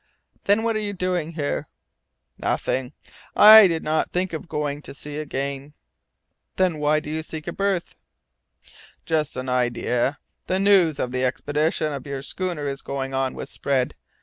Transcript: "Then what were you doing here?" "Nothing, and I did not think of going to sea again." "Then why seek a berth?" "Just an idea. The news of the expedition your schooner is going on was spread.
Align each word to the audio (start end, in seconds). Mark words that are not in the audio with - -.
"Then 0.45 0.63
what 0.63 0.73
were 0.73 0.81
you 0.81 0.93
doing 0.93 1.33
here?" 1.33 1.67
"Nothing, 2.39 2.85
and 2.85 2.93
I 3.43 3.67
did 3.67 3.83
not 3.83 4.09
think 4.11 4.33
of 4.33 4.47
going 4.49 4.81
to 4.81 4.95
sea 4.95 5.19
again." 5.19 5.75
"Then 6.55 6.79
why 6.79 6.99
seek 7.21 7.45
a 7.45 7.51
berth?" 7.53 7.95
"Just 9.05 9.37
an 9.37 9.47
idea. 9.47 10.17
The 10.47 10.57
news 10.57 10.97
of 10.97 11.11
the 11.11 11.23
expedition 11.23 12.01
your 12.03 12.23
schooner 12.23 12.65
is 12.65 12.81
going 12.81 13.13
on 13.13 13.35
was 13.35 13.51
spread. 13.51 13.93